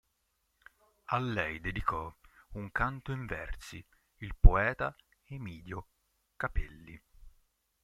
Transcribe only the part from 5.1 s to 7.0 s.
Emidio Cappelli.